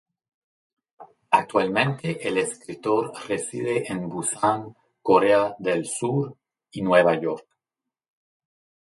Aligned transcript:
Actualmente, 1.29 2.27
el 2.27 2.39
escritor 2.39 3.13
reside 3.27 3.83
en 3.87 4.09
Busan, 4.09 4.75
Corea 5.03 5.55
del 5.59 5.85
Sur, 5.85 6.35
y 6.71 6.81
Nueva 6.81 7.13
York. 7.21 7.45